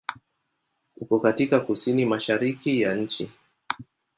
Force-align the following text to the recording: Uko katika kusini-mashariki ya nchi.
Uko 1.01 1.19
katika 1.19 1.59
kusini-mashariki 1.59 2.81
ya 2.81 2.95
nchi. 2.95 3.31